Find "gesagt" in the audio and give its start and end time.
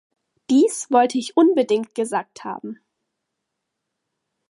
1.93-2.43